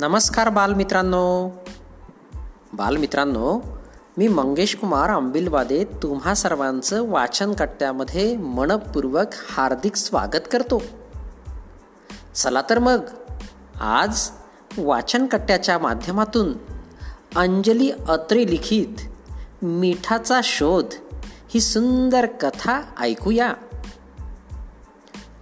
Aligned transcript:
नमस्कार 0.00 0.48
बालमित्रांनो. 0.48 1.50
बालमित्रांनो 2.72 3.78
मी 4.18 4.28
मंगेश 4.28 4.76
कुमार 4.76 5.10
अंबिलवादे 5.10 5.84
तुम्हा 5.84 6.34
सर्वांचं 6.34 7.08
वाचन 7.08 7.52
कट्ट्यामध्ये 7.52 8.36
मनपूर्वक 8.36 9.26
हार्दिक 9.50 9.96
स्वागत 9.96 10.48
करतो. 10.52 10.82
चला 12.34 12.62
तर 12.70 12.78
मग 12.78 13.00
आज 13.80 14.30
वाचन 14.78 15.26
कट्ट्याच्या 15.26 15.78
माध्यमातून 15.78 16.52
अंजली 17.36 17.90
अत्रे 17.90 18.50
लिखित 18.50 19.00
मिठाचा 19.64 20.40
शोध 20.44 20.84
ही 21.48 21.60
सुंदर 21.60 22.26
कथा 22.26 22.82
ऐकूया. 23.00 23.52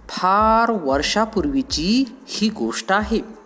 फार 0.09 0.71
वर्षापूर्वीची 0.71 2.17
ही 2.27 2.49
गोष्ट 2.49 2.91
आहे. 2.91 3.36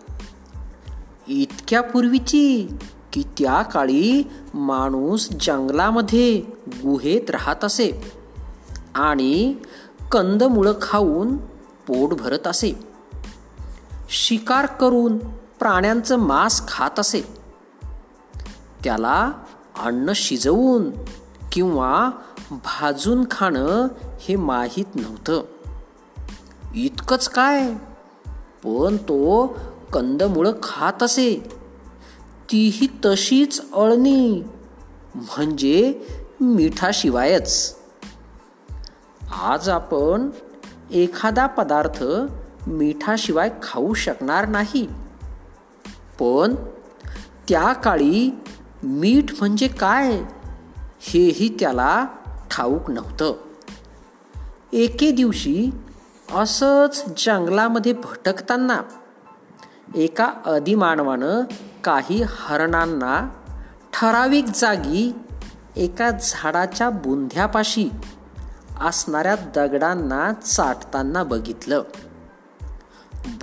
इतक्या 1.28 1.82
पूर्वीची 1.82 2.68
की 3.12 3.22
त्या 3.22 3.62
काळी 3.62 4.30
माणूस 4.54 5.28
जंगलामध्ये 5.30 6.40
गुहेत 6.68 7.30
राहत 7.30 7.64
असे 7.64 8.12
आणि 8.94 9.54
कंदमुळं 10.10 10.72
खाऊन 10.82 11.36
पोट 11.86 12.14
भरत 12.14 12.46
असे. 12.46 12.72
शिकार 14.10 14.66
करून 14.66 15.18
प्राण्यांचं 15.60 16.16
मांस 16.16 16.68
खात 16.68 17.00
असे. 17.00 17.20
त्याला 18.84 19.32
अन्न 19.78 20.12
शिजवून 20.14 20.90
किंवा 21.52 22.10
भाजून 22.50 23.24
खाणं 23.30 23.86
हे 24.20 24.36
माहीत 24.36 24.96
नव्हतं. 24.96 25.42
इतकंच 26.74 27.28
काय? 27.28 27.74
पण 28.64 28.96
तो 28.96 29.54
कंदमुळं 29.92 30.52
खात 30.62 31.02
असे. 31.02 31.42
तीही 32.50 32.86
तशीच 33.04 33.72
अळणी. 33.72 34.42
म्हणजे 35.14 36.00
मिठाशिवायच. 36.40 37.76
आज 39.42 39.68
आपण 39.68 40.30
एखादा 40.90 41.46
पदार्थ 41.46 42.04
मिठाशिवाय 42.66 43.50
खाऊ 43.62 43.94
शकणार 43.94 44.48
नाही. 44.48 44.86
पण 46.20 46.54
त्या 47.48 47.72
काळी 47.72 48.30
मीठ 48.82 49.34
म्हणजे 49.38 49.68
काय? 49.68 50.22
हेही 51.00 51.56
त्याला 51.60 52.06
ठाऊक 52.50 52.90
नव्हतं. 52.90 53.34
एके 54.72 55.10
दिवशी 55.10 55.70
असंच 56.34 57.04
जंगलामध्ये 57.16 57.92
भटकताना 57.92 58.80
एका 59.94 60.32
अधिमानवानं 60.46 61.40
काही 61.84 62.22
हरणांना 62.28 63.30
ठराविक 63.92 64.44
जागी 64.54 65.14
एका 65.76 66.10
झाडाच्या 66.10 66.90
बुंध्यापाशी 66.90 67.88
असणाऱ्या 68.80 69.36
दगडांना 69.56 70.32
चाटताना 70.32 71.22
बघितलं. 71.22 71.82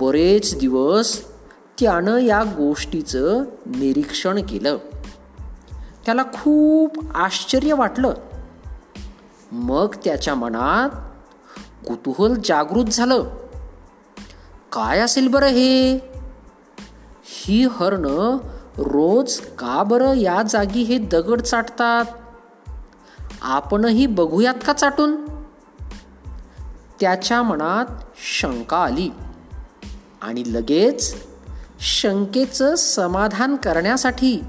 बरेच 0.00 0.58
दिवस 0.58 1.24
त्यानं 1.80 2.18
या 2.18 2.42
गोष्टीचं 2.42 3.44
निरीक्षण 3.66 4.46
केलं. 4.46 4.76
त्याला 6.06 6.22
खूप 6.22 6.96
आश्चर्य 7.14 7.72
वाटलं. 7.72 8.14
मग 9.52 9.94
त्याच्या 10.04 10.34
मनात 10.34 10.90
कुतूहल 11.86 12.34
जागृत 12.44 12.84
झालं. 12.84 13.22
काय 14.72 14.98
असेल 14.98 15.28
बरं 15.28 15.46
हे? 15.46 16.09
ही 17.32 17.66
हरण 17.70 18.04
रोज 18.78 19.40
का 19.40 19.82
बरं 19.82 20.14
या 20.14 20.42
जागी 20.42 20.82
हे 20.82 20.98
दगड 20.98 21.40
चाटतात? 21.40 22.04
आपणही 23.42 24.06
बघूयात 24.06 24.54
का 24.66 24.72
चाटून? 24.72 25.26
त्याच्या 27.00 27.42
मनात 27.42 27.86
शंका 28.40 28.76
आली 28.76 29.10
आणि 30.22 30.42
लगेच 30.46 31.14
शंकेचं 31.80 32.74
समाधान 32.74 33.56
करण्यासाठी 33.56 34.42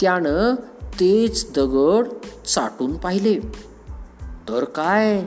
त्यानं 0.00 0.54
तेच 1.00 1.52
दगड 1.52 2.08
चाटून 2.46 2.96
पाहिले. 2.96 3.38
तर 4.48 4.64
काय? 4.64 5.26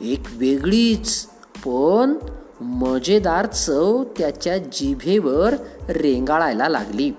एक 0.00 0.22
वेगळीच 0.32 1.26
पण 1.66 2.14
मजेदार 2.60 3.46
चव 3.46 4.04
त्याच्या 4.18 4.58
जिभेवर 4.58 5.54
रेंगाळायला 5.88 6.68
लागली. 6.68 7.10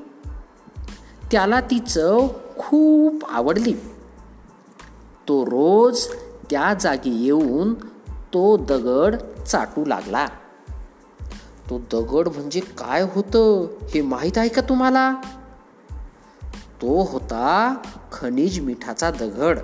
त्याला 1.31 1.61
ती 1.61 1.79
चव 1.79 2.27
खूप 2.57 3.25
आवडली. 3.29 3.73
तो 5.27 5.45
रोज 5.45 6.07
त्या 6.49 6.73
जागी 6.73 7.23
येऊन 7.23 7.73
तो 8.33 8.57
दगड 8.57 9.43
चाटू 9.43 9.85
लागला. 9.85 10.25
तो 11.69 11.79
दगड 11.93 12.27
म्हणजे 12.27 12.59
काय 12.59 13.01
होतं 13.01 13.67
हे 13.89 14.01
माहीत 14.01 14.37
आहे 14.37 14.49
का 14.49 14.61
तुम्हाला? 14.61 15.15
तो 16.81 17.03
होता 17.03 17.75
खनिज 18.11 18.59
मिठाचा 18.59 19.11
दगड. 19.11 19.59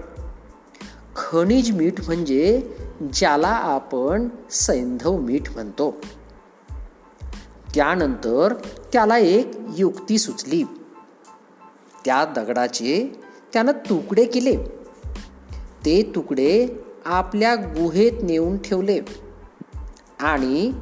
खनिज 1.16 1.76
मीठ 1.76 2.06
म्हणजे 2.06 2.76
ज्याला 3.02 3.48
आपण 3.48 4.30
सैंधव 4.52 5.18
मीठ 5.18 5.52
म्हणतो. 5.52 5.94
त्यानंतर 7.76 8.54
त्याला 8.94 9.18
एक 9.18 9.52
युक्ती 9.78 10.18
सुचली. 10.18 10.64
त्या 12.06 12.26
दगडाचे 12.26 13.22
त्यानं 13.54 13.72
तुकडे 13.72 14.26
केले. 14.26 14.56
ते 15.86 16.12
तुकडे 16.16 16.68
आपल्या 17.06 17.56
गुहेत 17.56 18.12
नेऊन 18.24 18.58
ठेवले. 18.58 19.00
आणि 20.20 20.74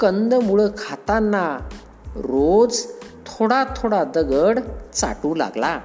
कंदमुळं 0.00 0.68
खाताना 0.78 1.68
रोज 2.16 2.86
थोडा 3.26 3.64
थोडा 3.76 4.04
दगड 4.04 4.60
चाटू 4.94 5.34
लागला. 5.34 5.80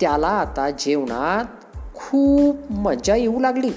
त्याला 0.00 0.28
आता 0.28 0.70
जेवणात 0.70 1.76
खूप 1.94 2.72
मजा 2.72 3.16
येऊ 3.16 3.40
लागली. 3.40 3.70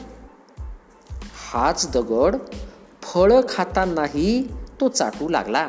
हाच 1.56 1.92
दगड 1.94 2.36
फळं 3.02 3.42
खातानाही 3.50 4.48
तो 4.82 4.88
चाटू 4.88 5.30
लागला. 5.30 5.68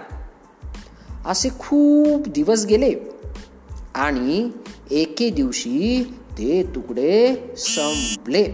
असे 1.26 1.48
खूप 1.58 2.28
दिवस 2.28 2.66
गेले 2.66 2.94
आणि 3.94 4.50
एके 4.90 5.30
दिवशी 5.30 6.14
ते 6.30 6.72
तुकडे 6.74 7.36
संपले. 7.56 8.46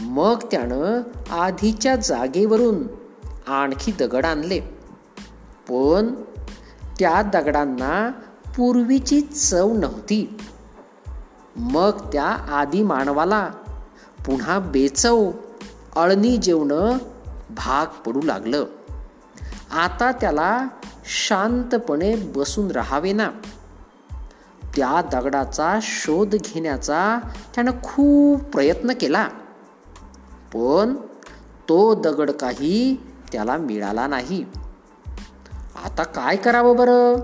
मग 0.00 0.38
त्यानं 0.50 1.02
आधीच्या 1.30 1.96
जागेवरून 1.96 2.86
आणखी 3.46 3.92
दगड 3.92 4.26
आणले. 4.26 4.60
पण 5.68 6.14
त्या 6.98 7.22
दगडांना 7.22 8.10
पूर्वीची 8.56 9.20
चव 9.20 9.72
नव्हती. 9.72 10.38
मग 11.56 11.90
त्या 12.12 12.28
आधी 12.28 12.82
मानवाला 12.82 13.48
पुन्हा 14.26 14.58
बेचव 14.58 15.30
अळणी 15.96 16.36
जेवणं 16.36 16.98
भाग 17.50 17.86
पडू 17.86 18.20
लागलं. 18.22 18.64
आता 19.72 20.12
त्याला 20.12 20.66
शांतपणे 21.04 22.16
बसून 22.16 22.70
राहावे 22.70 23.12
ना 23.12 23.30
त्या 24.76 25.20
दगडाचा 25.20 25.78
शोध 25.82 26.34
घेण्याचा 26.44 27.18
त्यानं 27.54 27.70
खूप 27.82 28.40
प्रयत्न 28.40 28.92
केला. 29.00 29.28
पण 30.54 30.94
तो 31.68 31.94
दगड 31.94 32.30
काही 32.30 33.02
त्याला 33.32 33.56
मिळाला 33.56 34.06
नाही. 34.06 34.44
आता 35.84 36.02
काय 36.02 36.36
करावं 36.36 36.76
बरं? 36.76 37.16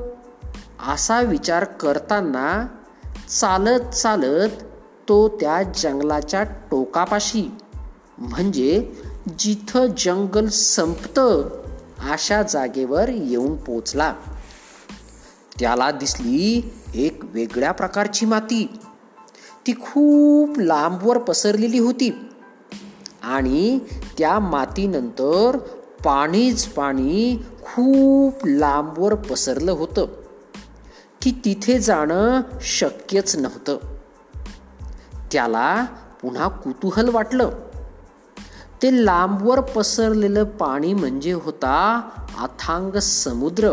असा 0.93 1.21
विचार 1.21 1.65
करताना 1.65 2.67
चालत 3.41 3.91
चालत 3.91 4.51
तो 5.09 5.29
त्या 5.29 5.63
जंगलाच्या 5.63 6.43
टोकापाशी 6.43 7.55
म्हणजे 8.21 8.93
जिथं 9.39 9.87
जंगल 9.99 10.49
संपतं 10.49 11.49
अशा 11.99 12.43
जागेवर 12.43 13.09
येऊन 13.09 13.57
पोचला. 13.57 14.15
त्याला 15.61 15.91
दिसली 15.91 16.73
एक 16.95 17.21
वेगळ्या 17.25 17.73
प्रकारची 17.73 18.27
माती. 18.27 18.79
ती 19.67 19.73
खूप 19.73 20.61
लांबवर 20.61 21.19
पसरलेली 21.19 21.79
होती. 21.79 22.29
आणि 23.23 23.79
त्या 24.19 24.39
मातीनंतर 24.39 25.59
पाणीच 26.05 26.67
पाणी 26.67 27.43
खूप 27.63 28.47
लांबवर 28.47 29.15
पसरलं 29.15 29.73
होतं 29.73 30.07
की 31.23 31.31
तिथे 31.45 31.79
जाणं 31.79 32.41
शक्यच 32.61 33.37
नव्हतं. 33.37 33.79
त्याला 35.33 35.85
पुन्हा 36.23 36.49
कुतूहल 36.49 37.09
वाटलं. 37.09 37.51
ते 38.83 39.05
लांबवर 39.05 39.61
पसरलेलं 39.61 40.45
पाणी 40.45 40.95
म्हणजे 40.95 41.33
होता 41.33 42.09
अथांग 42.39 42.99
समुद्र. 42.99 43.73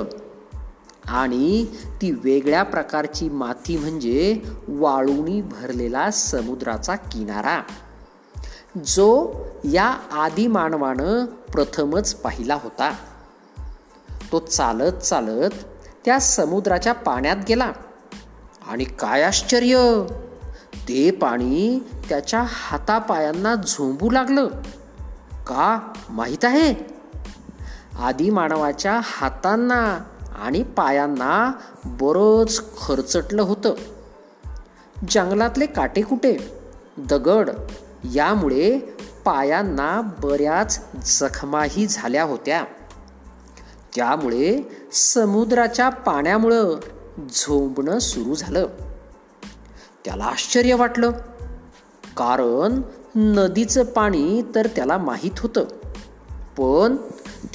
आणि 1.10 1.66
ती 2.02 2.12
वेगळ्या 2.12 2.64
प्रकारची 2.64 3.30
माती 3.30 3.78
म्हणजे 3.78 4.42
वाळूनी 4.68 5.42
भरलेला 5.42 6.12
समुद्राचा 6.12 6.96
किनारा. 6.96 7.62
जो 8.86 9.34
या 9.64 9.86
आदिमानवानं 10.12 11.26
प्रथमच 11.26 12.16
पाहिला 12.16 12.56
होता. 12.56 12.92
तो 14.32 14.40
चालत 14.40 14.94
चालत 14.94 15.52
त्या 16.06 16.20
समुद्राच्या 16.20 16.94
पाण्यात 16.94 17.38
गेला. 17.50 17.72
आणि 18.68 18.84
काय 18.84 19.22
आश्चर्य! 19.22 20.04
ते 20.90 21.12
पाणी 21.12 21.80
त्याच्या 22.10 22.44
हातापायांना 22.48 23.56
झोंबू 23.56 24.10
लागलं. 24.10 24.48
का 25.48 25.94
माहीत 26.10 26.46
आहे? 26.46 26.76
आदिमानवाच्या 28.00 29.00
हातांना 29.04 30.00
आणि 30.40 30.64
पायांना 30.64 31.52
बरंच 31.86 32.62
खरचटलं 32.82 33.42
होतं. 33.42 33.74
जंगलातले 35.10 35.66
काटेकुटे 35.66 36.38
दगड 36.98 37.50
यामुळे 38.14 38.80
पायांना 39.26 40.02
बऱ्याच 40.02 40.86
जखमाही 41.06 41.88
झाल्या 41.88 42.24
होत्या. 42.24 42.64
त्यामुळे 43.96 44.62
समुद्राच्या 44.92 45.90
पाण्यामुळं 45.90 46.76
झोंबणं 47.30 48.00
सुरू 48.00 48.36
झालं. 48.36 48.68
त्याला 50.06 50.24
आश्चर्य 50.24 50.74
वाटलं. 50.74 51.12
कारण 52.18 52.82
नदीचं 53.16 53.84
पाणी 53.84 54.42
तर 54.56 54.68
त्याला 54.68 54.98
माहीत 54.98 55.40
होतं. 55.40 55.64
पण 56.58 56.96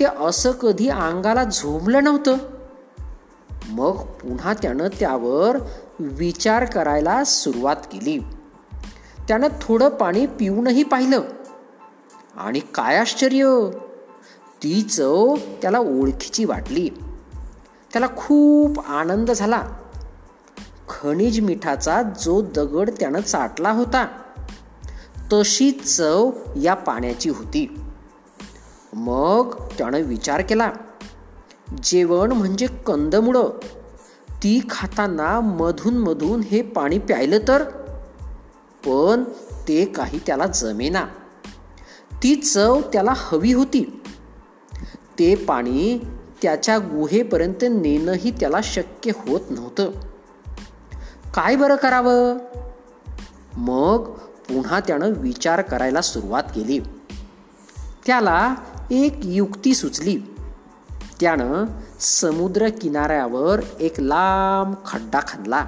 ते 0.00 0.04
असं 0.04 0.50
कधी 0.52 0.88
अंगाला 0.88 1.44
झोंबलं 1.44 2.04
नव्हतं. 2.04 2.37
मग 3.69 3.96
पुन्हा 3.96 4.54
त्यानं 4.54 4.88
त्यावर 4.99 5.56
विचार 5.99 6.64
करायला 6.64 7.25
सुरुवात 7.25 7.76
केली. 7.76 8.19
त्यानं 9.28 9.46
थोडं 9.60 9.88
पाणी 9.88 10.26
पिऊनही 10.26 10.82
पाहिलं. 10.82 11.20
आणि 12.37 12.60
काय 12.60 12.96
आश्चर्य! 12.96 13.70
ती 14.62 14.82
चव 14.82 15.34
त्याला 15.62 15.78
ओळखीची 15.78 16.44
वाटली. 16.44 16.88
त्याला 17.93 18.06
खूप 18.16 18.87
आनंद 18.87 19.31
झाला. 19.31 19.62
खनिज 20.88 21.40
मिठाचा 21.40 22.02
जो 22.02 22.40
दगड 22.40 22.90
त्यानं 23.00 23.20
चाटला 23.20 23.70
होता 23.70 24.22
तशी 25.32 25.70
चव 25.70 26.31
या 26.62 26.75
पाण्याची 26.75 27.29
होती. 27.29 27.81
मग 28.93 29.55
त्यानं 29.79 29.99
विचार 29.99 30.40
केला 30.40 30.73
जेवण 31.82 32.32
म्हणजे 32.32 32.67
कंदमुळं. 32.67 33.50
ती 34.31 34.61
खाताना 34.70 35.40
मधून 35.40 35.99
मधून 35.99 36.40
हे 36.40 36.62
पाणी 36.62 36.99
प्यायलं 36.99 37.38
तर? 37.49 37.62
पण 38.87 39.25
ते 39.69 39.84
काही 39.84 40.19
त्याला 40.26 40.46
जमेना. 40.46 41.06
ती 42.23 42.35
चव 42.35 42.81
त्याला 42.93 43.12
हवी 43.17 43.52
होती. 43.52 44.02
ते 45.19 45.35
पाणी 45.35 45.99
त्याच्या 46.43 46.78
गुहेपर्यंत 46.78 47.62
नेणंही 47.62 48.31
त्याला 48.31 48.61
शक्य 48.62 49.12
होत 49.17 49.40
नव्हतं. 49.50 49.90
काय 51.35 51.56
बरं 51.56 51.76
करावं? 51.76 52.38
मग 53.56 54.19
पुन्हा 54.52 54.81
त्यानं 54.81 55.10
विचार 55.10 55.62
करायला 55.62 56.02
सुरुवात 56.02 56.43
केली. 56.43 56.78
त्याला 58.06 58.54
एक 58.90 59.20
युक्ती 59.25 59.75
सुचली. 59.75 60.20
त्यानं 61.20 61.64
समुद्र 62.00 62.69
किनाऱ्यावर 62.69 63.60
एक 63.81 64.00
लांब 64.00 64.75
खड्डा 64.87 65.20
खणला. 65.28 65.66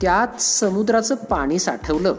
त्यात 0.00 0.40
समुद्राचं 0.40 1.14
पाणी 1.14 1.58
साठवलं. 1.58 2.14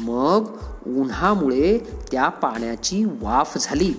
मग 0.00 0.56
उन्हामुळे 0.86 1.78
त्या 2.12 2.28
पाण्याची 2.28 3.04
वाफ 3.04 3.58
झाली 3.60 3.94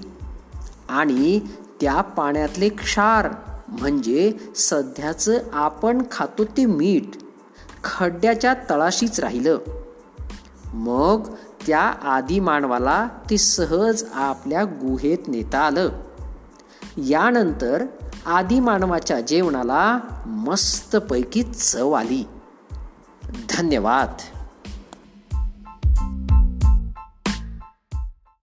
आणि 0.89 1.39
त्या 1.81 2.01
पाण्यातले 2.01 2.69
क्षार 2.69 3.27
म्हणजे 3.68 4.31
सध्याचं 4.56 5.38
आपण 5.53 6.01
खातो 6.12 6.44
ते 6.44 6.65
मीठ 6.65 7.18
खड्ड्याच्या 7.83 8.53
तळाशीच 8.53 9.19
राहिलं. 9.19 9.57
मग 10.74 11.28
त्या 11.68 11.81
आदी 11.81 12.40
मानवाला 12.40 13.08
ती 13.30 13.38
सहज 13.38 14.04
आपल्या 14.14 14.64
गुहेत 14.64 15.18
नेता 15.28 15.60
आलं. 15.60 15.90
यानंतर 16.98 17.86
आदिमानवाच्या 18.25 19.22
जेवणाला 19.22 20.00
मस्तपैकी 20.25 21.44
चव 21.44 21.92
आली. 21.92 22.24
धन्यवाद. 23.50 24.10